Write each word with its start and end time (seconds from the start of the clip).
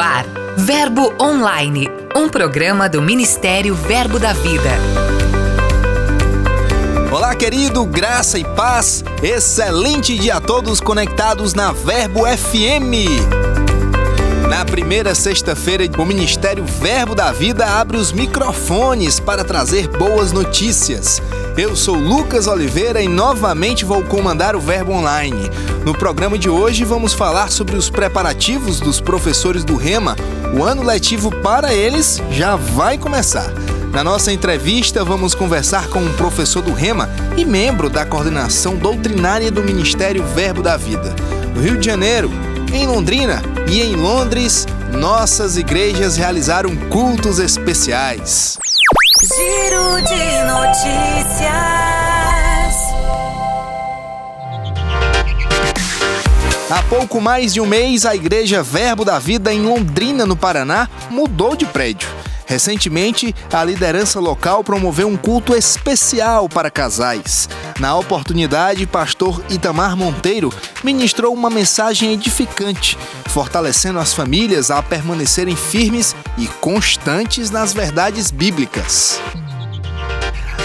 ar, 0.00 0.24
Verbo 0.56 1.12
Online, 1.20 1.88
um 2.16 2.28
programa 2.28 2.88
do 2.88 3.02
Ministério 3.02 3.74
Verbo 3.74 4.18
da 4.18 4.32
Vida. 4.32 4.70
Olá, 7.12 7.34
querido, 7.34 7.84
graça 7.84 8.38
e 8.38 8.44
paz. 8.44 9.04
Excelente 9.22 10.16
dia 10.16 10.36
a 10.36 10.40
todos 10.40 10.80
conectados 10.80 11.52
na 11.52 11.72
Verbo 11.72 12.20
FM. 12.24 13.10
Na 14.48 14.64
primeira 14.64 15.14
sexta-feira, 15.14 15.84
o 15.98 16.06
Ministério 16.06 16.64
Verbo 16.64 17.14
da 17.14 17.30
Vida 17.30 17.66
abre 17.66 17.98
os 17.98 18.10
microfones 18.10 19.20
para 19.20 19.44
trazer 19.44 19.86
boas 19.86 20.32
notícias. 20.32 21.20
Eu 21.60 21.76
sou 21.76 21.94
Lucas 21.94 22.46
Oliveira 22.46 23.02
e 23.02 23.06
novamente 23.06 23.84
vou 23.84 24.02
comandar 24.02 24.56
o 24.56 24.60
Verbo 24.60 24.92
Online. 24.92 25.50
No 25.84 25.92
programa 25.92 26.38
de 26.38 26.48
hoje 26.48 26.86
vamos 26.86 27.12
falar 27.12 27.50
sobre 27.50 27.76
os 27.76 27.90
preparativos 27.90 28.80
dos 28.80 28.98
professores 28.98 29.62
do 29.62 29.76
Rema. 29.76 30.16
O 30.58 30.64
ano 30.64 30.82
letivo 30.82 31.30
para 31.42 31.74
eles 31.74 32.18
já 32.30 32.56
vai 32.56 32.96
começar. 32.96 33.52
Na 33.92 34.02
nossa 34.02 34.32
entrevista, 34.32 35.04
vamos 35.04 35.34
conversar 35.34 35.88
com 35.88 35.98
um 35.98 36.14
professor 36.14 36.62
do 36.62 36.72
Rema 36.72 37.10
e 37.36 37.44
membro 37.44 37.90
da 37.90 38.06
coordenação 38.06 38.76
doutrinária 38.76 39.50
do 39.50 39.62
Ministério 39.62 40.24
Verbo 40.34 40.62
da 40.62 40.78
Vida. 40.78 41.14
No 41.54 41.60
Rio 41.60 41.76
de 41.76 41.84
Janeiro, 41.84 42.30
em 42.72 42.86
Londrina 42.86 43.42
e 43.70 43.82
em 43.82 43.96
Londres, 43.96 44.66
nossas 44.98 45.58
igrejas 45.58 46.16
realizaram 46.16 46.74
cultos 46.88 47.38
especiais. 47.38 48.56
Giro 49.22 50.00
de 50.00 50.44
notícias. 50.44 51.50
Há 56.70 56.82
pouco 56.88 57.20
mais 57.20 57.52
de 57.52 57.60
um 57.60 57.66
mês, 57.66 58.06
a 58.06 58.14
Igreja 58.14 58.62
Verbo 58.62 59.04
da 59.04 59.18
Vida 59.18 59.52
em 59.52 59.60
Londrina, 59.60 60.24
no 60.24 60.34
Paraná, 60.34 60.88
mudou 61.10 61.54
de 61.54 61.66
prédio. 61.66 62.08
Recentemente, 62.50 63.32
a 63.52 63.62
liderança 63.62 64.18
local 64.18 64.64
promoveu 64.64 65.06
um 65.06 65.16
culto 65.16 65.54
especial 65.54 66.48
para 66.48 66.68
casais. 66.68 67.48
Na 67.78 67.96
oportunidade, 67.96 68.88
pastor 68.88 69.40
Itamar 69.48 69.96
Monteiro 69.96 70.52
ministrou 70.82 71.32
uma 71.32 71.48
mensagem 71.48 72.12
edificante, 72.12 72.98
fortalecendo 73.28 74.00
as 74.00 74.12
famílias 74.12 74.68
a 74.68 74.82
permanecerem 74.82 75.54
firmes 75.54 76.16
e 76.36 76.48
constantes 76.48 77.52
nas 77.52 77.72
verdades 77.72 78.32
bíblicas. 78.32 79.20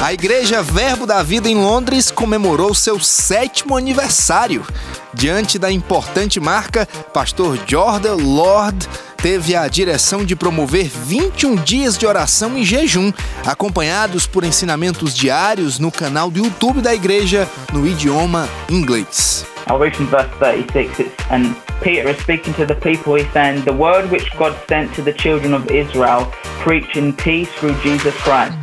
A 0.01 0.11
Igreja 0.11 0.63
Verbo 0.63 1.05
da 1.05 1.21
Vida 1.21 1.47
em 1.47 1.55
Londres 1.55 2.09
comemorou 2.09 2.73
seu 2.73 2.99
sétimo 2.99 3.77
aniversário. 3.77 4.65
Diante 5.13 5.59
da 5.59 5.71
importante 5.71 6.39
marca, 6.39 6.87
pastor 7.13 7.59
Jordan 7.67 8.15
Lord 8.15 8.89
teve 9.25 9.55
a 9.55 9.67
direção 9.67 10.23
de 10.23 10.35
promover 10.35 10.87
21 10.87 11.55
dias 11.55 11.97
de 11.97 12.05
oração 12.05 12.55
e 12.55 12.63
jejum, 12.63 13.11
acompanhados 13.43 14.27
por 14.27 14.43
ensinamentos 14.43 15.15
diários 15.15 15.79
no 15.79 15.91
canal 15.91 16.29
do 16.29 16.37
YouTube 16.37 16.79
da 16.79 16.93
igreja 16.93 17.49
no 17.73 17.87
idioma 17.87 18.47
inglês. 18.69 19.43
I'll 19.67 19.79
read 19.79 19.97
from 19.97 20.05
verse 20.11 20.29
36. 20.37 20.99
It's, 20.99 21.11
and 21.31 21.55
Peter 21.81 22.07
is 22.07 22.19
speaking 22.19 22.53
to 22.53 22.67
the 22.67 22.75
people. 22.75 23.15
He's 23.15 23.25
saying, 23.33 23.63
The 23.63 23.73
word 23.73 24.11
which 24.11 24.29
God 24.37 24.55
sent 24.69 24.93
to 24.93 25.01
the 25.01 25.13
children 25.13 25.55
of 25.55 25.71
Israel, 25.71 26.31
preaching 26.59 27.11
peace 27.11 27.49
through 27.57 27.73
Jesus 27.81 28.13
Christ. 28.21 28.55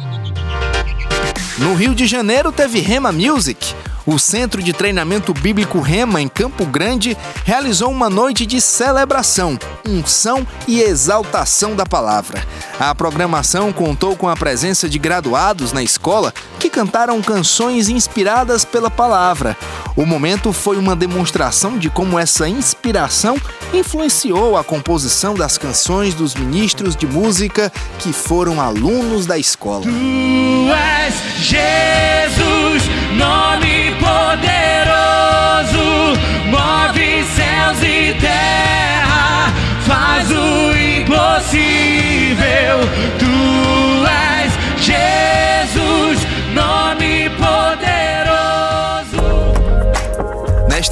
No 1.58 1.74
Rio 1.74 1.92
de 1.92 2.06
Janeiro 2.06 2.52
teve 2.52 2.78
Rema 2.78 3.10
Music. 3.10 3.74
O 4.04 4.18
Centro 4.18 4.62
de 4.62 4.72
Treinamento 4.72 5.32
Bíblico 5.32 5.80
Rema, 5.80 6.20
em 6.20 6.28
Campo 6.28 6.66
Grande, 6.66 7.16
realizou 7.44 7.90
uma 7.90 8.10
noite 8.10 8.44
de 8.44 8.60
celebração, 8.60 9.58
unção 9.86 10.46
e 10.66 10.80
exaltação 10.80 11.76
da 11.76 11.86
palavra. 11.86 12.44
A 12.80 12.92
programação 12.94 13.72
contou 13.72 14.16
com 14.16 14.28
a 14.28 14.36
presença 14.36 14.88
de 14.88 14.98
graduados 14.98 15.72
na 15.72 15.82
escola 15.82 16.34
que 16.58 16.68
cantaram 16.68 17.22
canções 17.22 17.88
inspiradas 17.88 18.64
pela 18.64 18.90
palavra. 18.90 19.56
O 19.94 20.04
momento 20.04 20.52
foi 20.52 20.76
uma 20.78 20.96
demonstração 20.96 21.78
de 21.78 21.90
como 21.90 22.18
essa 22.18 22.48
inspiração 22.48 23.36
influenciou 23.72 24.56
a 24.56 24.64
composição 24.64 25.34
das 25.34 25.56
canções 25.58 26.14
dos 26.14 26.34
ministros 26.34 26.96
de 26.96 27.06
música 27.06 27.72
que 27.98 28.12
foram 28.12 28.60
alunos 28.60 29.26
da 29.26 29.38
escola. 29.38 29.82
Tu 29.82 30.72
és 30.72 31.14
Jesus, 31.40 33.01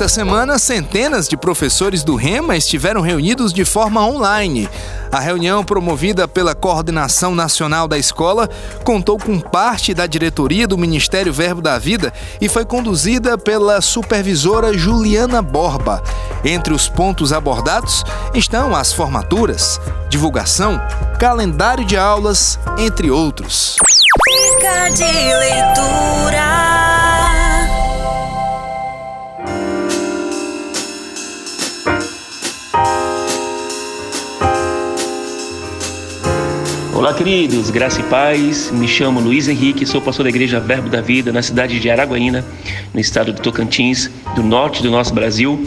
Nesta 0.01 0.15
semana, 0.15 0.59
centenas 0.59 1.29
de 1.29 1.37
professores 1.37 2.03
do 2.03 2.17
Rema 2.17 2.57
estiveram 2.57 3.03
reunidos 3.03 3.53
de 3.53 3.67
forma 3.67 4.03
online. 4.03 4.67
A 5.13 5.21
reunião, 5.21 5.63
promovida 5.63 6.27
pela 6.27 6.55
Coordenação 6.55 7.35
Nacional 7.35 7.87
da 7.87 7.99
Escola, 7.99 8.49
contou 8.83 9.19
com 9.19 9.39
parte 9.39 9.93
da 9.93 10.07
diretoria 10.07 10.67
do 10.67 10.79
Ministério 10.79 11.35
Verbo 11.35 11.61
da 11.61 11.79
Vida 11.79 12.15
e 12.41 12.49
foi 12.49 12.65
conduzida 12.65 13.37
pela 13.37 13.83
supervisora 13.83 14.73
Juliana 14.73 15.43
Borba. 15.43 16.03
Entre 16.43 16.73
os 16.73 16.89
pontos 16.89 17.31
abordados 17.31 18.03
estão 18.35 18.75
as 18.75 18.95
formaturas, 18.95 19.79
divulgação, 20.09 20.81
calendário 21.19 21.85
de 21.85 21.99
aulas, 21.99 22.59
entre 22.79 23.11
outros. 23.11 23.77
De 24.97 25.05
leitura. 25.05 26.90
Olá, 37.01 37.15
queridos, 37.15 37.71
graça 37.71 37.99
e 37.99 38.03
paz. 38.05 38.71
Me 38.71 38.87
chamo 38.87 39.21
Luiz 39.21 39.49
Henrique, 39.49 39.87
sou 39.87 40.03
pastor 40.03 40.25
da 40.25 40.29
Igreja 40.29 40.61
Verbo 40.61 40.91
da 40.91 41.01
Vida 41.01 41.33
na 41.33 41.41
cidade 41.41 41.81
de 41.81 41.89
Araguaína, 41.89 42.45
no 42.93 43.01
estado 43.01 43.33
de 43.33 43.41
Tocantins, 43.41 44.11
do 44.37 44.43
norte 44.43 44.83
do 44.83 44.91
nosso 44.91 45.15
Brasil. 45.15 45.67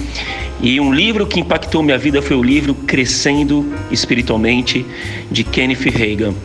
E 0.62 0.80
um 0.80 0.94
livro 0.94 1.26
que 1.26 1.40
impactou 1.40 1.82
minha 1.82 1.98
vida 1.98 2.22
foi 2.22 2.38
o 2.38 2.44
livro 2.44 2.76
Crescendo 2.76 3.74
Espiritualmente, 3.90 4.86
de 5.32 5.44
Kenneth 5.44 5.90
Reagan. 5.90 6.36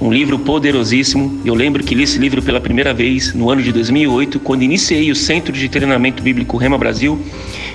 Um 0.00 0.12
livro 0.12 0.38
poderosíssimo. 0.38 1.40
Eu 1.44 1.52
lembro 1.52 1.82
que 1.82 1.96
li 1.96 2.04
esse 2.04 2.16
livro 2.16 2.40
pela 2.40 2.60
primeira 2.60 2.94
vez 2.94 3.34
no 3.34 3.50
ano 3.50 3.60
de 3.60 3.72
2008, 3.72 4.38
quando 4.38 4.62
iniciei 4.62 5.10
o 5.10 5.16
Centro 5.16 5.52
de 5.52 5.68
Treinamento 5.68 6.22
Bíblico 6.22 6.56
Rema 6.56 6.78
Brasil. 6.78 7.20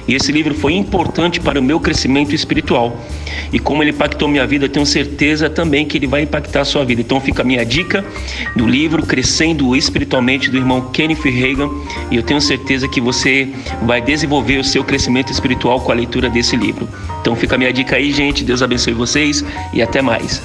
E 0.07 0.15
esse 0.15 0.31
livro 0.31 0.53
foi 0.53 0.73
importante 0.73 1.39
para 1.39 1.59
o 1.59 1.63
meu 1.63 1.79
crescimento 1.79 2.33
espiritual. 2.33 2.99
E 3.51 3.59
como 3.59 3.83
ele 3.83 3.91
impactou 3.91 4.27
minha 4.27 4.45
vida, 4.47 4.65
eu 4.65 4.69
tenho 4.69 4.85
certeza 4.85 5.49
também 5.49 5.85
que 5.85 5.97
ele 5.97 6.07
vai 6.07 6.23
impactar 6.23 6.61
a 6.61 6.65
sua 6.65 6.85
vida. 6.85 7.01
Então 7.01 7.19
fica 7.19 7.41
a 7.41 7.45
minha 7.45 7.65
dica 7.65 8.03
do 8.55 8.67
livro 8.67 9.05
Crescendo 9.05 9.75
Espiritualmente 9.75 10.49
do 10.49 10.57
irmão 10.57 10.89
Kenneth 10.91 11.23
Reagan. 11.23 11.69
E 12.09 12.15
eu 12.15 12.23
tenho 12.23 12.41
certeza 12.41 12.87
que 12.87 13.01
você 13.01 13.49
vai 13.83 14.01
desenvolver 14.01 14.57
o 14.57 14.63
seu 14.63 14.83
crescimento 14.83 15.31
espiritual 15.31 15.81
com 15.81 15.91
a 15.91 15.95
leitura 15.95 16.29
desse 16.29 16.55
livro. 16.55 16.87
Então 17.21 17.35
fica 17.35 17.55
a 17.55 17.57
minha 17.57 17.73
dica 17.73 17.95
aí, 17.95 18.11
gente. 18.11 18.43
Deus 18.43 18.61
abençoe 18.61 18.93
vocês 18.93 19.43
e 19.73 19.81
até 19.81 20.01
mais. 20.01 20.41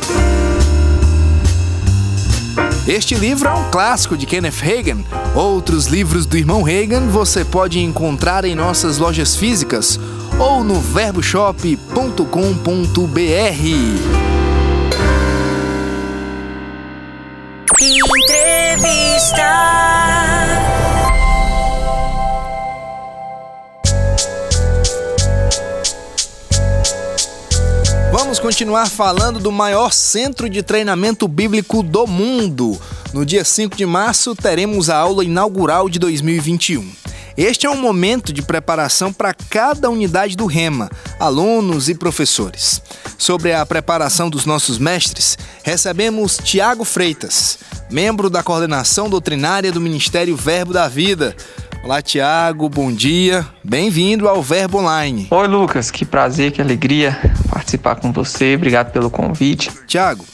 Este 2.86 3.16
livro 3.16 3.48
é 3.48 3.52
um 3.52 3.68
clássico 3.68 4.16
de 4.16 4.26
Kenneth 4.26 4.60
Reagan. 4.60 4.98
Outros 5.34 5.86
livros 5.86 6.24
do 6.24 6.36
irmão 6.36 6.62
Reagan 6.62 7.08
você 7.08 7.44
pode 7.44 7.80
encontrar 7.80 8.44
em 8.44 8.54
nossas 8.54 8.98
lojas 8.98 9.34
físicas 9.34 9.98
ou 10.38 10.62
no 10.62 10.80
verboshop.com.br. 10.80 11.76
Entrevista. 17.82 19.95
Vamos 28.36 28.54
continuar 28.54 28.86
falando 28.90 29.40
do 29.40 29.50
maior 29.50 29.90
centro 29.90 30.46
de 30.46 30.62
treinamento 30.62 31.26
bíblico 31.26 31.82
do 31.82 32.06
mundo. 32.06 32.78
No 33.10 33.24
dia 33.24 33.42
5 33.42 33.74
de 33.74 33.86
março, 33.86 34.36
teremos 34.36 34.90
a 34.90 34.98
aula 34.98 35.24
inaugural 35.24 35.88
de 35.88 35.98
2021. 35.98 36.86
Este 37.34 37.64
é 37.64 37.70
um 37.70 37.80
momento 37.80 38.34
de 38.34 38.42
preparação 38.42 39.10
para 39.10 39.32
cada 39.32 39.88
unidade 39.88 40.36
do 40.36 40.44
Rema, 40.44 40.90
alunos 41.18 41.88
e 41.88 41.94
professores. 41.94 42.82
Sobre 43.16 43.54
a 43.54 43.64
preparação 43.64 44.28
dos 44.28 44.44
nossos 44.44 44.76
mestres, 44.76 45.38
recebemos 45.62 46.36
Tiago 46.36 46.84
Freitas, 46.84 47.58
membro 47.90 48.28
da 48.28 48.42
coordenação 48.42 49.08
doutrinária 49.08 49.72
do 49.72 49.80
Ministério 49.80 50.36
Verbo 50.36 50.74
da 50.74 50.88
Vida. 50.88 51.34
Olá, 51.86 52.02
Tiago, 52.02 52.68
bom 52.68 52.90
dia. 52.90 53.46
Bem-vindo 53.62 54.28
ao 54.28 54.42
Verbo 54.42 54.78
Online. 54.78 55.28
Oi, 55.30 55.46
Lucas, 55.46 55.88
que 55.88 56.04
prazer, 56.04 56.50
que 56.50 56.60
alegria 56.60 57.16
participar 57.48 57.94
com 57.94 58.10
você. 58.10 58.56
Obrigado 58.56 58.90
pelo 58.90 59.08
convite. 59.08 59.70
Tiago, 59.86 60.24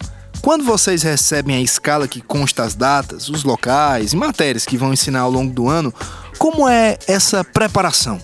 quando 0.40 0.64
vocês 0.64 1.02
recebem 1.02 1.56
a 1.56 1.60
escala 1.60 2.08
que 2.08 2.22
consta 2.22 2.62
as 2.62 2.74
datas, 2.74 3.28
os 3.28 3.44
locais 3.44 4.14
e 4.14 4.16
matérias 4.16 4.64
que 4.64 4.78
vão 4.78 4.94
ensinar 4.94 5.20
ao 5.20 5.30
longo 5.30 5.52
do 5.52 5.68
ano, 5.68 5.92
como 6.38 6.66
é 6.66 6.96
essa 7.06 7.44
preparação? 7.44 8.18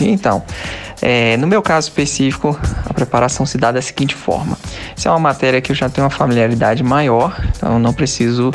Então, 0.00 0.42
é, 1.00 1.36
no 1.36 1.46
meu 1.46 1.62
caso 1.62 1.86
específico, 1.86 2.58
a 2.84 2.92
preparação 2.92 3.46
se 3.46 3.58
dá 3.58 3.70
da 3.70 3.80
seguinte 3.80 4.16
forma: 4.16 4.58
se 4.96 5.06
é 5.06 5.10
uma 5.12 5.20
matéria 5.20 5.60
que 5.60 5.70
eu 5.70 5.76
já 5.76 5.88
tenho 5.88 6.04
uma 6.04 6.10
familiaridade 6.10 6.82
maior, 6.82 7.40
então 7.56 7.74
eu 7.74 7.78
não 7.78 7.92
preciso 7.92 8.50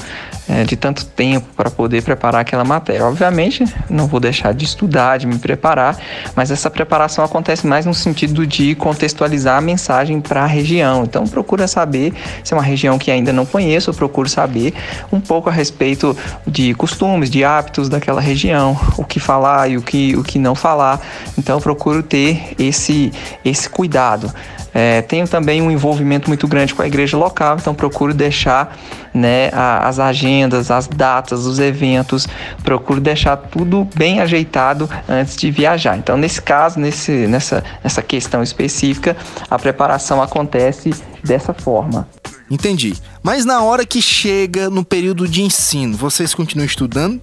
é, 0.49 0.63
de 0.63 0.75
tanto 0.75 1.05
tempo 1.05 1.47
para 1.55 1.69
poder 1.69 2.01
preparar 2.03 2.41
aquela 2.41 2.63
matéria. 2.63 3.05
Obviamente, 3.05 3.65
não 3.89 4.07
vou 4.07 4.19
deixar 4.19 4.53
de 4.53 4.65
estudar, 4.65 5.17
de 5.17 5.27
me 5.27 5.37
preparar, 5.37 5.97
mas 6.35 6.51
essa 6.51 6.69
preparação 6.69 7.23
acontece 7.23 7.67
mais 7.67 7.85
no 7.85 7.93
sentido 7.93 8.45
de 8.47 8.75
contextualizar 8.75 9.57
a 9.57 9.61
mensagem 9.61 10.21
para 10.21 10.43
a 10.43 10.47
região. 10.47 11.03
Então, 11.03 11.25
procura 11.25 11.67
saber 11.67 12.13
se 12.43 12.53
é 12.53 12.57
uma 12.57 12.63
região 12.63 12.97
que 12.97 13.11
ainda 13.11 13.33
não 13.33 13.45
conheço, 13.45 13.93
procuro 13.93 14.29
saber 14.29 14.73
um 15.11 15.19
pouco 15.19 15.49
a 15.49 15.51
respeito 15.51 16.15
de 16.45 16.73
costumes, 16.75 17.29
de 17.29 17.43
hábitos 17.43 17.89
daquela 17.89 18.21
região, 18.21 18.79
o 18.97 19.03
que 19.03 19.19
falar 19.19 19.69
e 19.69 19.77
o 19.77 19.81
que, 19.81 20.15
o 20.15 20.23
que 20.23 20.39
não 20.39 20.55
falar. 20.55 21.01
Então, 21.37 21.59
procuro 21.59 22.01
ter 22.01 22.55
esse, 22.57 23.11
esse 23.43 23.69
cuidado. 23.69 24.31
É, 24.73 25.01
tenho 25.01 25.27
também 25.27 25.59
um 25.59 25.71
envolvimento 25.71 26.29
muito 26.29 26.47
grande 26.47 26.75
com 26.75 26.83
a 26.83 26.87
igreja 26.87 27.17
local, 27.17 27.57
então 27.59 27.73
procuro 27.73 28.13
deixar 28.13 28.77
né, 29.11 29.49
a, 29.51 29.87
as 29.87 29.97
agendas, 29.97 30.36
as 30.43 30.87
datas, 30.87 31.45
os 31.45 31.59
eventos, 31.59 32.27
procuro 32.63 32.99
deixar 32.99 33.37
tudo 33.37 33.87
bem 33.95 34.19
ajeitado 34.19 34.89
antes 35.07 35.35
de 35.35 35.51
viajar. 35.51 35.97
Então, 35.97 36.17
nesse 36.17 36.41
caso, 36.41 36.79
nesse, 36.79 37.11
nessa, 37.27 37.63
nessa 37.83 38.01
questão 38.01 38.43
específica, 38.43 39.15
a 39.49 39.57
preparação 39.57 40.21
acontece 40.21 40.91
dessa 41.23 41.53
forma. 41.53 42.07
Entendi. 42.49 42.95
Mas 43.21 43.43
na 43.43 43.61
hora 43.61 43.85
que 43.85 44.01
chega 44.01 44.69
no 44.69 44.83
período 44.83 45.27
de 45.27 45.41
ensino, 45.41 45.97
vocês 45.97 46.33
continuam 46.33 46.65
estudando? 46.65 47.21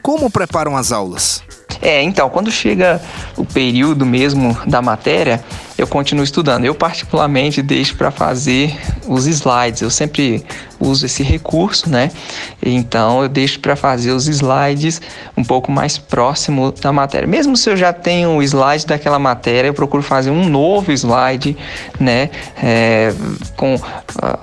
Como 0.00 0.30
preparam 0.30 0.76
as 0.76 0.92
aulas? 0.92 1.42
É, 1.80 2.02
então, 2.02 2.28
quando 2.28 2.50
chega 2.50 3.00
o 3.36 3.44
período 3.44 4.04
mesmo 4.04 4.56
da 4.66 4.82
matéria, 4.82 5.42
eu 5.76 5.86
continuo 5.86 6.24
estudando. 6.24 6.64
Eu, 6.64 6.74
particularmente, 6.74 7.62
deixo 7.62 7.96
para 7.96 8.10
fazer 8.10 8.76
os 9.06 9.26
slides. 9.26 9.82
Eu 9.82 9.90
sempre 9.90 10.44
uso 10.82 11.06
esse 11.06 11.22
recurso, 11.22 11.88
né? 11.88 12.10
Então, 12.62 13.22
eu 13.22 13.28
deixo 13.28 13.60
para 13.60 13.76
fazer 13.76 14.12
os 14.12 14.28
slides 14.28 15.00
um 15.36 15.44
pouco 15.44 15.70
mais 15.70 15.98
próximo 15.98 16.72
da 16.72 16.92
matéria. 16.92 17.26
Mesmo 17.26 17.56
se 17.56 17.70
eu 17.70 17.76
já 17.76 17.92
tenho 17.92 18.36
o 18.36 18.42
slide 18.42 18.86
daquela 18.86 19.18
matéria, 19.18 19.68
eu 19.68 19.74
procuro 19.74 20.02
fazer 20.02 20.30
um 20.30 20.48
novo 20.48 20.92
slide, 20.92 21.56
né? 21.98 22.30
É, 22.62 23.14
com 23.56 23.74
uh, 23.74 23.80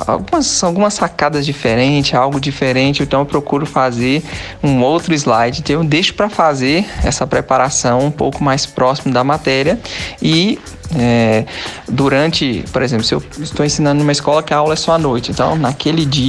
algumas, 0.07 0.63
algumas 0.63 0.94
sacadas 0.94 1.45
diferentes, 1.45 2.13
algo 2.13 2.39
diferente. 2.39 3.03
Então, 3.03 3.21
eu 3.21 3.25
procuro 3.25 3.65
fazer 3.65 4.24
um 4.63 4.81
outro 4.81 5.13
slide. 5.13 5.59
Então, 5.59 5.77
eu 5.77 5.83
deixo 5.83 6.13
para 6.13 6.30
fazer 6.30 6.86
essa 7.03 7.27
preparação 7.27 8.00
um 8.06 8.12
pouco 8.12 8.44
mais 8.44 8.65
próximo 8.65 9.13
da 9.13 9.24
matéria 9.24 9.80
e 10.21 10.59
é, 10.97 11.45
durante, 11.88 12.63
por 12.71 12.81
exemplo, 12.81 13.06
se 13.06 13.13
eu 13.13 13.21
estou 13.39 13.65
ensinando 13.65 14.00
numa 14.00 14.12
escola 14.12 14.41
que 14.41 14.53
a 14.53 14.57
aula 14.57 14.74
é 14.74 14.75
só 14.75 14.94
à 14.94 14.97
noite, 14.97 15.31
então 15.31 15.56
naquele 15.56 16.06
dia 16.06 16.29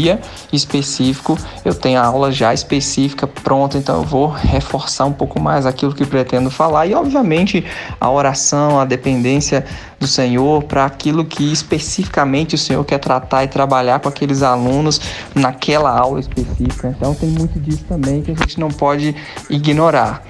específico 0.52 1.38
eu 1.64 1.74
tenho 1.74 2.00
a 2.00 2.04
aula 2.04 2.30
já 2.30 2.54
específica 2.54 3.26
pronta, 3.26 3.76
então 3.78 3.96
eu 3.96 4.02
vou 4.02 4.28
reforçar 4.28 5.04
um 5.04 5.12
pouco 5.12 5.40
mais 5.40 5.66
aquilo 5.66 5.94
que 5.94 6.06
pretendo 6.06 6.50
falar 6.50 6.86
e, 6.86 6.94
obviamente, 6.94 7.64
a 8.00 8.10
oração, 8.10 8.80
a 8.80 8.84
dependência 8.84 9.64
do 9.98 10.06
Senhor 10.06 10.62
para 10.64 10.84
aquilo 10.84 11.24
que 11.24 11.52
especificamente 11.52 12.54
o 12.54 12.58
Senhor 12.58 12.84
quer 12.84 12.98
tratar 12.98 13.44
e 13.44 13.48
trabalhar 13.48 14.00
com 14.00 14.08
aqueles 14.08 14.42
alunos 14.42 15.00
naquela 15.34 15.90
aula 15.90 16.20
específica. 16.20 16.94
Então, 16.96 17.14
tem 17.14 17.28
muito 17.28 17.58
disso 17.60 17.84
também 17.88 18.22
que 18.22 18.30
a 18.30 18.34
gente 18.34 18.58
não 18.58 18.68
pode 18.68 19.14
ignorar. 19.48 20.22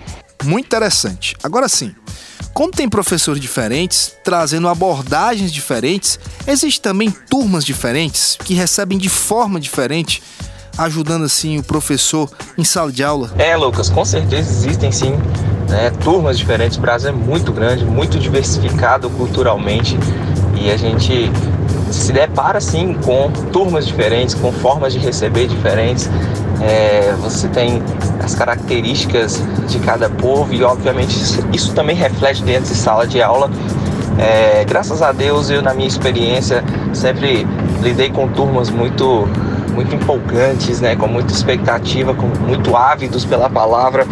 Muito 0.44 0.66
interessante. 0.66 1.37
Agora 1.43 1.69
sim, 1.69 1.94
como 2.52 2.72
tem 2.72 2.88
professores 2.88 3.40
diferentes, 3.40 4.14
trazendo 4.25 4.69
abordagens 4.69 5.52
diferentes, 5.52 6.19
existem 6.46 6.82
também 6.82 7.10
turmas 7.10 7.64
diferentes 7.64 8.37
que 8.44 8.54
recebem 8.54 8.98
de 8.98 9.08
forma 9.08 9.60
diferente, 9.60 10.22
ajudando 10.76 11.25
assim 11.25 11.58
o 11.58 11.62
professor 11.62 12.31
em 12.56 12.64
sala 12.64 12.92
de 12.92 13.02
aula? 13.02 13.31
É, 13.38 13.56
Lucas, 13.56 13.88
com 13.88 14.04
certeza 14.04 14.50
existem 14.50 14.90
sim 14.92 15.12
né, 15.69 15.90
turmas 16.02 16.38
diferentes. 16.38 16.76
O 16.76 16.81
Brasil 16.81 17.10
é 17.10 17.12
muito 17.12 17.52
grande, 17.52 17.84
muito 17.84 18.19
diversificado 18.19 19.08
culturalmente 19.10 19.96
e 20.60 20.70
a 20.70 20.76
gente 20.76 21.31
se 21.90 22.12
depara 22.12 22.60
sim 22.60 22.94
com 22.94 23.31
turmas 23.52 23.87
diferentes, 23.87 24.34
com 24.34 24.52
formas 24.52 24.92
de 24.92 24.98
receber 24.98 25.46
diferentes. 25.46 26.08
É, 26.60 27.14
você 27.20 27.48
tem 27.48 27.82
as 28.22 28.34
características 28.34 29.42
de 29.66 29.78
cada 29.78 30.10
povo 30.10 30.52
e, 30.52 30.62
obviamente, 30.62 31.16
isso, 31.52 31.72
também 31.74 31.96
reflete 31.96 32.42
dentro 32.42 32.70
de 32.70 32.76
sala 32.76 33.06
de 33.06 33.22
aula. 33.22 33.50
É, 34.18 34.64
graças 34.64 35.00
a 35.00 35.12
Deus, 35.12 35.48
eu, 35.48 35.62
na 35.62 35.72
minha 35.72 35.88
experiência, 35.88 36.62
sempre 36.92 37.46
lidei 37.82 38.10
com 38.10 38.28
turmas 38.28 38.70
muito 38.70 39.26
muito 39.70 39.94
empolgantes, 39.94 40.80
né, 40.80 40.96
com 40.96 41.06
muita 41.06 41.32
expectativa, 41.32 42.12
com 42.12 42.26
muito 42.44 42.76
ávidos 42.76 43.24
pela 43.24 43.48
palavra 43.48 44.04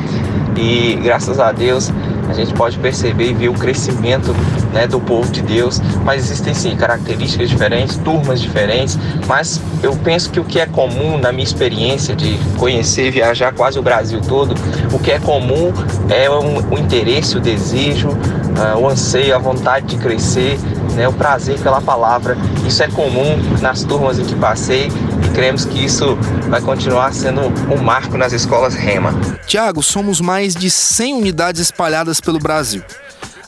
e 0.57 0.95
graças 1.03 1.39
a 1.41 1.53
Deus 1.53 1.93
a 2.29 2.33
gente 2.33 2.53
pode 2.55 2.79
perceber 2.79 3.31
e 3.31 3.35
ver 3.35 3.49
o 3.49 3.55
crescimento 3.55 4.35
né, 4.73 4.87
do 4.87 5.01
povo 5.01 5.31
de 5.31 5.43
Deus, 5.43 5.81
mas 6.05 6.25
existem 6.25 6.55
sim 6.55 6.77
características 6.77 7.49
diferentes, 7.49 7.97
turmas 7.97 8.41
diferentes, 8.41 8.99
mas 9.27 9.61
eu 9.83 9.95
penso 9.97 10.31
que 10.31 10.41
o 10.41 10.45
que 10.45 10.61
é 10.61 10.67
comum 10.67 11.19
na 11.19 11.33
minha 11.33 11.45
experiência 11.45 12.15
de 12.15 12.39
conhecer 12.57 13.09
e 13.09 13.11
viajar 13.11 13.53
quase 13.53 13.79
o 13.79 13.83
Brasil 13.83 14.21
todo, 14.21 14.55
o 14.93 14.99
que 14.99 15.11
é 15.11 15.19
comum 15.19 15.73
é 16.09 16.29
o, 16.31 16.79
interesse, 16.79 17.37
o 17.37 17.41
desejo, 17.41 18.09
uh, 18.09 18.79
o 18.79 18.89
anseio, 18.89 19.35
a 19.35 19.39
vontade 19.39 19.87
de 19.87 19.97
crescer, 19.97 20.59
né, 20.95 21.07
o 21.09 21.13
prazer 21.13 21.59
pela 21.61 21.81
palavra. 21.81 22.37
Isso 22.67 22.83
é 22.83 22.89
comum 22.89 23.39
nas 23.61 23.85
turmas 23.85 24.19
em 24.19 24.25
que 24.25 24.35
passei 24.35 24.91
e 25.25 25.29
cremos 25.31 25.65
que 25.65 25.85
isso 25.85 26.17
vai 26.49 26.61
continuar 26.61 27.13
sendo 27.13 27.41
um 27.73 27.83
marco 27.83 28.17
nas 28.17 28.33
escolas 28.33 28.75
Rema. 28.75 29.13
Tiago, 29.47 29.83
somos 29.83 30.21
mais 30.21 30.55
de 30.55 30.71
100 30.71 31.15
unidades 31.15 31.61
espalhadas 31.61 32.21
pelo 32.21 32.39
Brasil. 32.39 32.83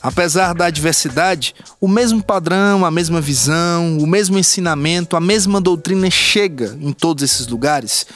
Apesar 0.03 0.53
da 0.53 0.69
diversidade, 0.69 1.53
o 1.79 1.87
mesmo 1.87 2.23
padrão, 2.23 2.85
a 2.85 2.91
mesma 2.91 3.21
visão, 3.21 3.97
o 3.99 4.07
mesmo 4.07 4.39
ensinamento, 4.39 5.15
a 5.15 5.19
mesma 5.19 5.61
doutrina 5.61 6.09
chega 6.09 6.77
em 6.81 6.91
todos 6.91 7.23
esses 7.23 7.47
lugares. 7.47 8.07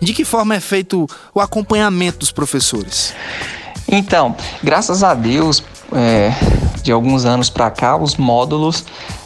De 0.00 0.12
que 0.12 0.24
forma 0.24 0.54
é 0.54 0.60
feito 0.60 1.06
o 1.34 1.40
acompanhamento 1.40 2.18
dos 2.18 2.32
professores? 2.32 3.14
Então, 3.86 4.34
graças 4.62 5.02
a 5.02 5.12
Deus, 5.12 5.62
é, 5.92 6.32
de 6.82 6.90
alguns 6.90 7.24
anos 7.24 7.50
para 7.50 7.70
cá, 7.70 7.96
os 7.96 8.16
módulos 8.16 8.84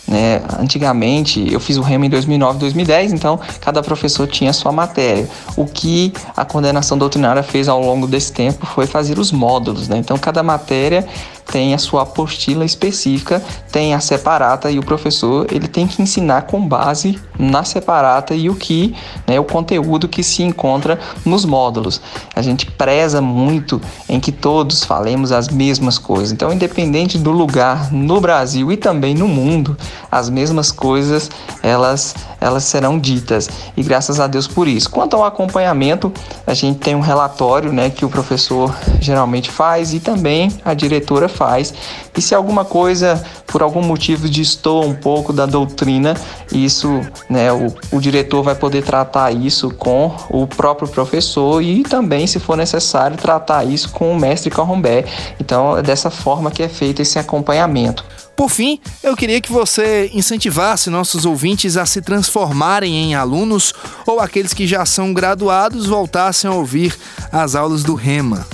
né? 0.09 0.41
Antigamente, 0.59 1.47
eu 1.53 1.61
fiz 1.61 1.77
o 1.77 1.83
REMA 1.83 2.07
em 2.07 2.09
2009, 2.09 2.59
2010, 2.59 3.13
então 3.13 3.39
cada 3.61 3.83
professor 3.83 4.27
tinha 4.27 4.53
sua 4.55 4.73
matéria. 4.73 5.29
O 5.55 5.67
que 5.67 6.15
a 6.35 6.47
coordenação 6.47 6.97
doutrinária 6.97 7.43
fez 7.43 7.69
ao 7.69 7.81
longo 7.81 8.07
desse 8.07 8.33
tempo 8.33 8.65
foi 8.67 8.87
fazer 8.87 9.19
os 9.19 9.31
módulos. 9.31 9.87
Né? 9.87 9.99
Então, 9.99 10.17
cada 10.17 10.43
matéria 10.43 11.07
tem 11.51 11.75
a 11.75 11.79
sua 11.79 12.03
apostila 12.03 12.65
específica, 12.65 13.43
tem 13.73 13.95
a 13.95 14.01
separata 14.01 14.71
e 14.71 14.79
o 14.79 14.83
professor 14.83 15.47
ele 15.51 15.67
tem 15.67 15.87
que 15.87 16.03
ensinar 16.03 16.43
com 16.43 16.67
base 16.67 17.19
na 17.39 17.65
separata 17.65 18.35
e 18.35 18.51
o 18.51 18.55
que, 18.55 18.95
né, 19.27 19.39
o 19.41 19.45
conteúdo 19.45 20.09
que 20.09 20.23
se 20.23 20.43
encontra 20.43 20.99
nos 21.25 21.45
módulos. 21.45 22.01
A 22.35 22.43
gente 22.43 22.67
preza 22.67 23.21
muito 23.21 23.81
em 24.09 24.21
que 24.21 24.33
todos 24.33 24.85
falemos 24.85 25.33
as 25.33 25.49
mesmas 25.49 25.99
coisas. 25.99 26.33
Então, 26.33 26.53
independente 26.53 27.17
do 27.17 27.31
lugar 27.31 27.93
no 27.93 28.21
Brasil 28.21 28.71
e 28.71 28.77
também 28.77 29.15
no 29.15 29.29
mundo, 29.29 29.77
as 30.11 30.29
mesmas 30.29 30.71
coisas 30.71 31.31
elas 31.63 32.15
elas 32.41 32.65
serão 32.65 32.99
ditas. 32.99 33.49
E 33.77 33.83
graças 33.83 34.21
a 34.21 34.27
Deus 34.27 34.47
por 34.47 34.69
isso. 34.69 34.89
Quanto 34.91 35.17
ao 35.17 35.25
acompanhamento, 35.25 36.13
a 36.47 36.55
gente 36.55 36.79
tem 36.79 36.95
um 36.95 37.01
relatório, 37.01 37.73
né, 37.73 37.91
que 37.91 38.05
o 38.05 38.09
professor 38.09 38.75
geralmente 39.01 39.51
faz 39.51 39.93
e 39.93 40.01
também 40.01 40.53
a 40.65 40.73
diretora 40.73 41.29
faz. 41.39 41.73
E 42.17 42.21
se 42.21 42.35
alguma 42.35 42.65
coisa, 42.65 43.25
por 43.47 43.63
algum 43.63 43.81
motivo, 43.81 44.29
distou 44.29 44.85
um 44.85 44.95
pouco 44.95 45.33
da 45.33 45.47
doutrina, 45.47 46.15
isso, 46.53 47.01
né, 47.31 47.53
o, 47.53 47.73
o 47.93 48.01
diretor 48.01 48.43
vai 48.43 48.57
poder 48.57 48.83
tratar 48.83 49.31
isso 49.31 49.71
com 49.71 50.15
o 50.29 50.47
próprio 50.47 50.89
professor 50.89 51.63
e 51.63 51.85
também, 51.85 52.27
se 52.27 52.41
for 52.41 52.57
necessário, 52.57 53.17
tratar 53.17 53.65
isso 53.65 53.91
com 53.91 54.11
o 54.11 54.19
mestre 54.19 54.51
Carrombé. 54.51 55.05
Então, 55.39 55.79
é 55.79 55.83
dessa 55.83 56.11
forma 56.11 56.51
que 56.51 56.63
é 56.63 56.69
feito 56.69 57.01
esse 57.01 57.19
acompanhamento. 57.19 58.05
Por 58.39 58.51
fim, 58.51 58.81
eu 59.03 59.17
queria 59.17 59.41
que 59.41 59.51
você 59.51 60.11
incentivasse 60.15 60.89
nossos 60.91 61.27
ouvintes 61.27 61.77
a 61.77 61.85
se 61.85 62.01
transformarem 62.01 62.95
em 62.95 63.15
alunos 63.17 63.75
ou 64.07 64.21
aqueles 64.21 64.55
que 64.55 64.65
já 64.65 64.87
são 64.87 65.13
graduados 65.13 65.87
voltassem 65.87 66.49
a 66.49 66.55
ouvir 66.55 66.97
as 67.33 67.57
aulas 67.57 67.83
do 67.83 67.97
Rema. 67.97 68.47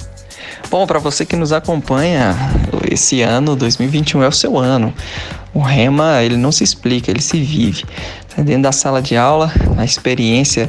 Bom, 0.74 0.88
para 0.88 0.98
você 0.98 1.24
que 1.24 1.36
nos 1.36 1.52
acompanha, 1.52 2.34
esse 2.90 3.22
ano, 3.22 3.54
2021, 3.54 4.24
é 4.24 4.26
o 4.26 4.32
seu 4.32 4.58
ano. 4.58 4.92
O 5.54 5.60
rema, 5.60 6.20
ele 6.20 6.36
não 6.36 6.50
se 6.50 6.64
explica, 6.64 7.12
ele 7.12 7.22
se 7.22 7.40
vive. 7.40 7.84
Tá 8.34 8.42
dentro 8.42 8.62
da 8.64 8.72
sala 8.72 9.00
de 9.00 9.16
aula, 9.16 9.52
a 9.78 9.84
experiência 9.84 10.68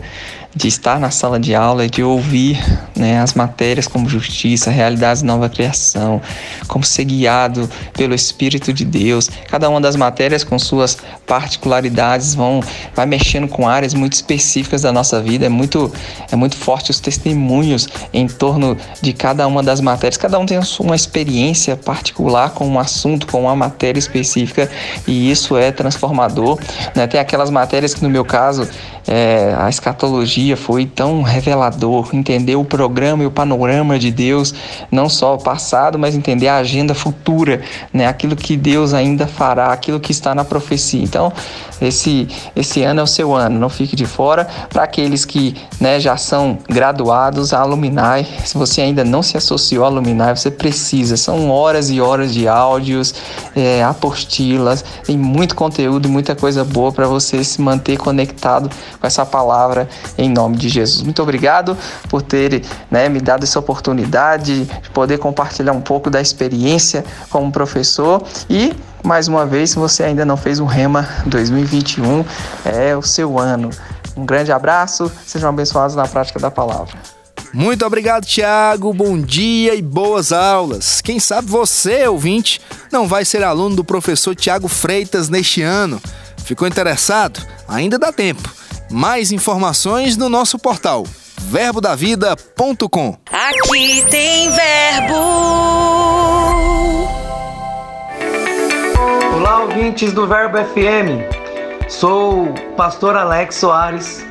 de 0.55 0.69
estar 0.69 0.99
na 0.99 1.11
sala 1.11 1.37
de 1.37 1.53
aula 1.53 1.85
e 1.85 1.89
de 1.89 2.01
ouvir 2.01 2.57
né, 2.95 3.19
as 3.19 3.33
matérias 3.33 3.87
como 3.87 4.07
justiça, 4.07 4.71
realidades 4.71 5.21
de 5.21 5.27
nova 5.27 5.49
criação, 5.49 6.21
como 6.67 6.85
ser 6.85 7.03
guiado 7.03 7.69
pelo 7.93 8.15
Espírito 8.15 8.71
de 8.71 8.85
Deus. 8.85 9.29
Cada 9.49 9.69
uma 9.69 9.81
das 9.81 9.97
matérias 9.97 10.45
com 10.45 10.57
suas 10.57 10.97
particularidades 11.27 12.33
vão 12.33 12.61
vai 12.95 13.05
mexendo 13.05 13.49
com 13.49 13.67
áreas 13.67 13.93
muito 13.93 14.13
específicas 14.13 14.83
da 14.83 14.93
nossa 14.93 15.21
vida. 15.21 15.45
É 15.45 15.49
muito 15.49 15.91
é 16.31 16.35
muito 16.37 16.55
forte 16.55 16.89
os 16.89 17.01
testemunhos 17.01 17.89
em 18.13 18.27
torno 18.27 18.77
de 19.01 19.11
cada 19.11 19.45
uma 19.47 19.61
das 19.61 19.81
matérias. 19.81 20.15
Cada 20.15 20.39
um 20.39 20.45
tem 20.45 20.57
uma 20.79 20.95
experiência 20.95 21.75
particular 21.75 22.51
com 22.51 22.65
um 22.65 22.79
assunto, 22.79 23.27
com 23.27 23.41
uma 23.41 23.55
matéria 23.55 23.99
específica 23.99 24.71
e 25.05 25.29
isso 25.29 25.57
é 25.57 25.71
transformador. 25.71 26.57
Né? 26.95 27.07
Tem 27.07 27.19
aquelas 27.19 27.49
matérias 27.49 27.93
que 27.93 28.01
no 28.01 28.09
meu 28.09 28.23
caso 28.23 28.67
é, 29.07 29.53
a 29.57 29.69
escatologia 29.69 30.44
foi 30.53 30.85
tão 30.85 31.21
revelador, 31.21 32.09
entender 32.13 32.57
o 32.57 32.65
programa 32.65 33.23
e 33.23 33.25
o 33.25 33.31
panorama 33.31 33.97
de 33.97 34.11
Deus, 34.11 34.53
não 34.91 35.07
só 35.07 35.35
o 35.35 35.37
passado, 35.37 35.97
mas 35.97 36.13
entender 36.13 36.49
a 36.49 36.57
agenda 36.57 36.93
futura, 36.93 37.61
né? 37.93 38.05
aquilo 38.05 38.35
que 38.35 38.57
Deus 38.57 38.93
ainda 38.93 39.25
fará, 39.25 39.71
aquilo 39.71 39.97
que 39.97 40.11
está 40.11 40.35
na 40.35 40.43
profecia. 40.43 41.01
Então, 41.01 41.31
esse, 41.81 42.27
esse 42.55 42.83
ano 42.83 43.01
é 43.01 43.03
o 43.03 43.07
seu 43.07 43.33
ano, 43.33 43.59
não 43.59 43.69
fique 43.69 43.95
de 43.95 44.05
fora. 44.05 44.47
Para 44.69 44.83
aqueles 44.83 45.25
que 45.25 45.55
né, 45.79 45.99
já 45.99 46.17
são 46.17 46.57
graduados, 46.69 47.53
a 47.53 47.61
Alumni, 47.61 48.25
se 48.43 48.57
você 48.57 48.81
ainda 48.81 49.03
não 49.03 49.21
se 49.21 49.37
associou 49.37 49.83
à 49.83 49.87
Alumni, 49.87 50.13
você 50.35 50.51
precisa, 50.51 51.17
são 51.17 51.49
horas 51.49 51.89
e 51.89 51.99
horas 52.01 52.33
de 52.33 52.47
áudios, 52.47 53.13
é, 53.55 53.83
apostilas, 53.83 54.83
tem 55.05 55.17
muito 55.17 55.55
conteúdo, 55.55 56.09
muita 56.09 56.35
coisa 56.35 56.63
boa 56.63 56.91
para 56.91 57.07
você 57.07 57.43
se 57.43 57.61
manter 57.61 57.97
conectado 57.97 58.69
com 58.99 59.07
essa 59.07 59.25
palavra 59.25 59.87
em 60.17 60.29
nome 60.35 60.57
de 60.57 60.69
Jesus. 60.69 61.01
Muito 61.01 61.21
obrigado 61.23 61.75
por 62.09 62.21
ter 62.21 62.63
né, 62.91 63.09
me 63.09 63.19
dado 63.19 63.43
essa 63.43 63.57
oportunidade 63.57 64.65
de 64.65 64.89
poder 64.89 65.17
compartilhar 65.17 65.71
um 65.71 65.81
pouco 65.81 66.09
da 66.09 66.21
experiência 66.21 67.03
como 67.29 67.51
professor 67.51 68.21
e 68.49 68.73
mais 69.03 69.27
uma 69.27 69.45
vez, 69.45 69.69
se 69.69 69.75
você 69.75 70.03
ainda 70.03 70.25
não 70.25 70.35
fez 70.35 70.59
o 70.59 70.65
Rema 70.65 71.07
2021, 71.27 72.25
é 72.65 72.97
o 72.97 73.03
seu 73.03 73.37
ano. 73.37 73.69
Um 74.17 74.25
grande 74.25 74.51
abraço, 74.51 75.11
sejam 75.25 75.49
abençoados 75.49 75.95
na 75.95 76.07
prática 76.07 76.39
da 76.39 76.49
palavra. 76.49 76.95
Muito 77.53 77.85
obrigado, 77.85 78.25
Tiago. 78.25 78.91
Bom 78.93 79.17
dia 79.21 79.75
e 79.75 79.81
boas 79.81 80.31
aulas. 80.31 81.01
Quem 81.01 81.19
sabe 81.19 81.47
você, 81.47 82.07
ouvinte, 82.07 82.59
não 82.91 83.07
vai 83.07 83.23
ser 83.23 83.43
aluno 83.43 83.75
do 83.75 83.83
professor 83.83 84.35
Tiago 84.35 84.67
Freitas 84.67 85.29
neste 85.29 85.61
ano. 85.61 86.01
Ficou 86.37 86.67
interessado? 86.67 87.39
Ainda 87.67 87.97
dá 87.97 88.11
tempo. 88.11 88.64
Mais 88.91 89.31
informações 89.31 90.15
no 90.15 90.29
nosso 90.29 90.59
portal 90.59 91.05
verbodavida.com. 91.37 93.17
Aqui 93.31 94.03
tem 94.09 94.49
verbo. 94.51 95.15
Olá, 99.35 99.61
ouvintes 99.61 100.11
do 100.11 100.27
Verbo 100.27 100.57
FM. 100.57 101.87
Sou 101.87 102.45
o 102.45 102.53
pastor 102.75 103.15
Alex 103.15 103.55
Soares 103.55 104.25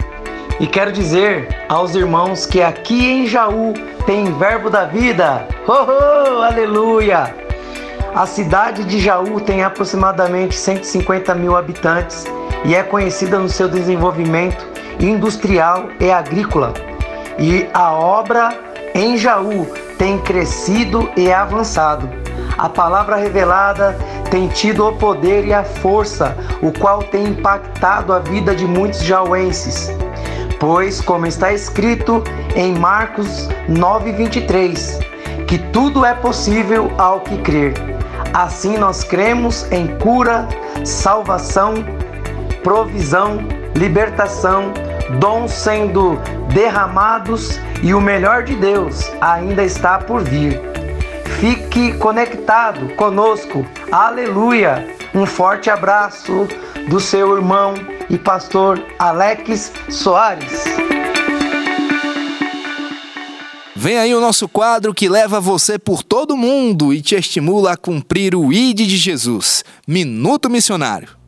e 0.58 0.66
quero 0.66 0.92
dizer 0.92 1.64
aos 1.68 1.94
irmãos 1.94 2.46
que 2.46 2.61
aqui 2.61 3.06
em 3.06 3.26
Jaú 3.26 3.75
tem 4.06 4.32
Verbo 4.38 4.70
da 4.70 4.84
Vida. 4.84 5.46
Oh, 5.66 5.73
oh 5.73 6.42
aleluia! 6.42 7.34
A 8.14 8.26
cidade 8.26 8.84
de 8.84 9.00
Jaú 9.00 9.40
tem 9.40 9.62
aproximadamente 9.62 10.54
150 10.54 11.34
mil 11.34 11.56
habitantes 11.56 12.25
e 12.64 12.75
é 12.75 12.83
conhecida 12.83 13.38
no 13.38 13.49
seu 13.49 13.68
desenvolvimento 13.68 14.66
industrial 14.99 15.88
e 16.00 16.11
agrícola. 16.11 16.73
E 17.38 17.68
a 17.75 17.92
obra 17.92 18.56
em 18.94 19.16
Jaú 19.16 19.66
tem 19.99 20.18
crescido 20.18 21.11
e 21.16 21.33
avançado. 21.33 22.09
A 22.56 22.68
palavra 22.68 23.16
revelada 23.16 23.97
tem 24.30 24.49
tido 24.49 24.87
o 24.87 24.97
poder 24.97 25.44
e 25.47 25.52
a 25.52 25.64
força, 25.64 26.37
o 26.62 26.73
qual 26.73 27.02
tem 27.02 27.26
impactado 27.28 28.12
a 28.12 28.18
vida 28.21 28.54
de 28.54 28.64
muitos 28.64 29.02
jauenses. 29.02 29.90
Pois, 30.61 31.00
como 31.00 31.26
está 31.26 31.52
escrito 31.52 32.23
em 32.54 32.75
Marcos 32.78 33.49
9:23, 33.68 35.00
que 35.47 35.59
tudo 35.59 36.04
é 36.04 36.14
possível 36.14 36.90
ao 36.97 37.21
que 37.21 37.37
crer. 37.38 37.75
Assim 38.33 38.78
nós 38.78 39.04
cremos 39.04 39.71
em 39.71 39.87
cura, 39.99 40.49
salvação, 40.85 41.75
provisão, 42.64 43.47
libertação, 43.76 44.73
dons 45.21 45.52
sendo 45.52 46.18
derramados 46.52 47.61
e 47.83 47.94
o 47.94 48.00
melhor 48.00 48.42
de 48.42 48.56
Deus 48.56 49.12
ainda 49.21 49.62
está 49.62 49.99
por 49.99 50.23
vir. 50.25 50.61
Fique 51.38 51.92
conectado 51.99 52.97
conosco. 52.97 53.64
Aleluia! 53.92 54.97
Um 55.14 55.26
forte 55.26 55.68
abraço 55.68 56.49
do 56.88 56.99
seu 56.99 57.37
irmão 57.37 57.75
e 58.09 58.16
pastor 58.16 58.83
Alex 58.99 59.71
Soares. 59.90 60.64
Vem 63.76 63.99
aí 63.99 64.14
o 64.14 64.21
nosso 64.21 64.49
quadro 64.49 64.94
que 64.94 65.11
leva 65.11 65.38
você 65.38 65.78
por 65.78 66.02
todo 66.02 66.37
mundo 66.37 66.94
e 66.94 67.02
te 67.02 67.14
estimula 67.14 67.73
a 67.73 67.76
cumprir 67.76 68.35
o 68.35 68.50
ID 68.50 68.78
de 68.78 68.97
Jesus. 68.97 69.62
Minuto 69.87 70.49
Missionário. 70.49 71.23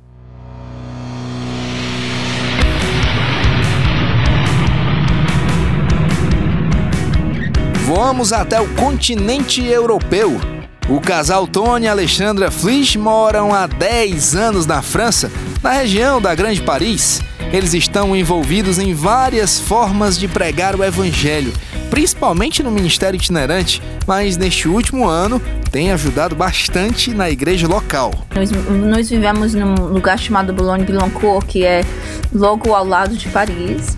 Voamos 8.06 8.32
até 8.32 8.60
o 8.60 8.68
continente 8.75 9.66
europeu. 9.66 10.40
O 10.88 11.00
casal 11.00 11.44
Tony 11.44 11.86
e 11.86 11.88
Alexandra 11.88 12.52
Flich 12.52 12.96
moram 12.96 13.52
há 13.52 13.66
10 13.66 14.36
anos 14.36 14.64
na 14.64 14.80
França, 14.80 15.28
na 15.60 15.72
região 15.72 16.20
da 16.22 16.32
Grande 16.32 16.62
Paris. 16.62 17.20
Eles 17.52 17.75
estão 17.75 18.14
envolvidos 18.14 18.78
em 18.78 18.94
várias 18.94 19.58
formas 19.58 20.16
de 20.16 20.28
pregar 20.28 20.76
o 20.76 20.84
evangelho, 20.84 21.52
principalmente 21.90 22.62
no 22.62 22.70
ministério 22.70 23.16
itinerante, 23.16 23.82
mas 24.06 24.36
neste 24.36 24.68
último 24.68 25.08
ano 25.08 25.42
tem 25.72 25.90
ajudado 25.90 26.36
bastante 26.36 27.10
na 27.10 27.28
igreja 27.28 27.66
local. 27.66 28.14
Nós, 28.36 28.52
nós 28.52 29.10
vivemos 29.10 29.52
num 29.52 29.75
lugar 29.88 30.16
chamado 30.16 30.52
Boulogne-Billancourt, 30.52 31.44
que 31.44 31.64
é 31.64 31.84
logo 32.32 32.72
ao 32.72 32.86
lado 32.86 33.16
de 33.16 33.28
Paris. 33.30 33.95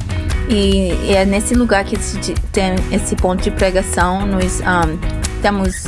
E 0.51 1.13
é 1.13 1.25
nesse 1.25 1.55
lugar 1.55 1.85
que 1.85 1.97
tem 2.53 2.75
esse 2.91 3.15
ponto 3.17 3.43
de 3.43 3.51
pregação. 3.51 4.27
Nós 4.27 4.61
um, 4.61 4.99
temos 5.43 5.87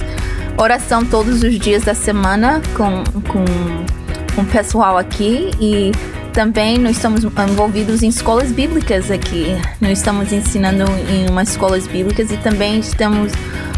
oração 0.57 1.05
todos 1.05 1.43
os 1.43 1.59
dias 1.59 1.85
da 1.85 1.95
semana 1.95 2.61
com, 2.75 3.03
com, 3.23 3.45
com 4.35 4.43
o 4.43 4.47
pessoal 4.47 4.99
aqui 4.99 5.51
e 5.59 5.93
também 6.33 6.79
nós 6.79 6.97
estamos 6.97 7.25
envolvidos 7.25 8.03
em 8.03 8.09
escolas 8.09 8.53
bíblicas 8.53 9.11
aqui. 9.11 9.47
Nós 9.81 9.99
estamos 9.99 10.33
ensinando 10.33 10.85
em 11.09 11.29
umas 11.29 11.51
escolas 11.51 11.87
bíblicas 11.87 12.31
e 12.31 12.37
também 12.37 12.81
estamos, 12.81 13.33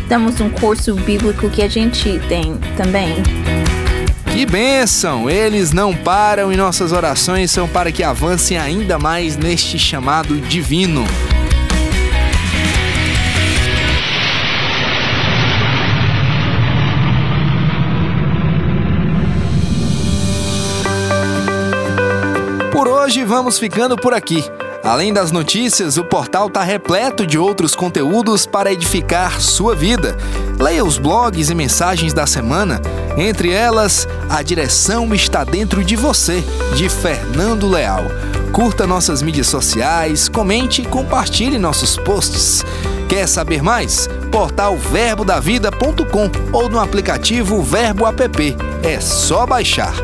temos 0.08 0.40
um 0.40 0.50
curso 0.50 0.94
bíblico 0.94 1.48
que 1.50 1.62
a 1.62 1.68
gente 1.68 2.18
tem 2.28 2.56
também. 2.76 3.14
Que 4.32 4.46
bênção! 4.46 5.28
Eles 5.28 5.72
não 5.72 5.94
param 5.94 6.50
e 6.50 6.56
nossas 6.56 6.90
orações 6.90 7.50
são 7.50 7.68
para 7.68 7.92
que 7.92 8.02
avancem 8.02 8.56
ainda 8.56 8.98
mais 8.98 9.36
neste 9.36 9.78
chamado 9.78 10.40
divino. 10.40 11.04
Por 22.72 22.88
hoje 22.88 23.22
vamos 23.24 23.58
ficando 23.58 23.96
por 23.96 24.14
aqui. 24.14 24.42
Além 24.82 25.12
das 25.12 25.30
notícias, 25.30 25.98
o 25.98 26.04
portal 26.04 26.46
está 26.46 26.62
repleto 26.62 27.26
de 27.26 27.38
outros 27.38 27.74
conteúdos 27.74 28.46
para 28.46 28.72
edificar 28.72 29.40
sua 29.42 29.76
vida. 29.76 30.16
Leia 30.58 30.82
os 30.82 30.96
blogs 30.96 31.50
e 31.50 31.54
mensagens 31.54 32.14
da 32.14 32.26
semana. 32.26 32.80
Entre 33.16 33.50
elas, 33.50 34.08
A 34.28 34.42
Direção 34.42 35.14
Está 35.14 35.44
Dentro 35.44 35.84
de 35.84 35.96
Você, 35.96 36.42
de 36.74 36.88
Fernando 36.88 37.68
Leal. 37.68 38.04
Curta 38.52 38.86
nossas 38.86 39.22
mídias 39.22 39.46
sociais, 39.46 40.28
comente 40.28 40.82
e 40.82 40.86
compartilhe 40.86 41.58
nossos 41.58 41.96
posts. 41.96 42.64
Quer 43.08 43.26
saber 43.26 43.62
mais? 43.62 44.08
Portal 44.30 44.76
verbodavida.com 44.76 46.30
ou 46.52 46.68
no 46.68 46.80
aplicativo 46.80 47.62
Verbo 47.62 48.06
App. 48.06 48.56
É 48.82 49.00
só 49.00 49.46
baixar. 49.46 49.94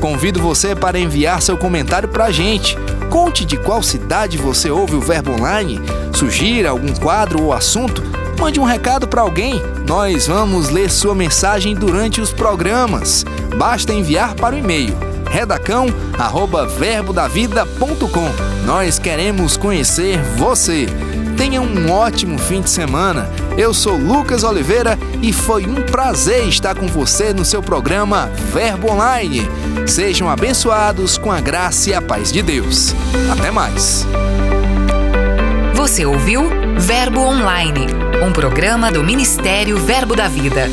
Convido 0.00 0.40
você 0.40 0.74
para 0.74 0.98
enviar 0.98 1.40
seu 1.40 1.56
comentário 1.56 2.08
para 2.08 2.26
a 2.26 2.32
gente. 2.32 2.76
Conte 3.08 3.44
de 3.44 3.56
qual 3.56 3.82
cidade 3.82 4.36
você 4.36 4.70
ouve 4.70 4.96
o 4.96 5.00
Verbo 5.00 5.32
Online, 5.32 5.80
sugira 6.12 6.70
algum 6.70 6.92
quadro 6.94 7.42
ou 7.42 7.52
assunto. 7.52 8.02
Mande 8.38 8.60
um 8.60 8.64
recado 8.64 9.08
para 9.08 9.22
alguém. 9.22 9.62
Nós 9.86 10.26
vamos 10.26 10.68
ler 10.68 10.90
sua 10.90 11.14
mensagem 11.14 11.74
durante 11.74 12.20
os 12.20 12.32
programas. 12.32 13.24
Basta 13.56 13.92
enviar 13.92 14.34
para 14.34 14.54
o 14.54 14.58
e-mail 14.58 14.94
redacão@verbodavida.com. 15.30 18.30
Nós 18.64 18.98
queremos 18.98 19.56
conhecer 19.56 20.20
você. 20.36 20.86
Tenha 21.36 21.60
um 21.60 21.90
ótimo 21.90 22.38
fim 22.38 22.62
de 22.62 22.70
semana. 22.70 23.28
Eu 23.58 23.74
sou 23.74 23.96
Lucas 23.96 24.42
Oliveira 24.42 24.98
e 25.20 25.32
foi 25.32 25.66
um 25.66 25.82
prazer 25.82 26.48
estar 26.48 26.74
com 26.74 26.86
você 26.86 27.34
no 27.34 27.44
seu 27.44 27.62
programa 27.62 28.30
Verbo 28.52 28.90
Online. 28.90 29.46
Sejam 29.86 30.30
abençoados 30.30 31.18
com 31.18 31.30
a 31.30 31.40
graça 31.40 31.90
e 31.90 31.94
a 31.94 32.00
paz 32.00 32.32
de 32.32 32.40
Deus. 32.42 32.94
Até 33.30 33.50
mais. 33.50 34.06
Você 35.74 36.06
ouviu 36.06 36.48
Verbo 36.78 37.20
Online, 37.20 37.86
um 38.22 38.32
programa 38.32 38.90
do 38.90 39.02
Ministério 39.02 39.76
Verbo 39.78 40.14
da 40.16 40.28
Vida. 40.28 40.68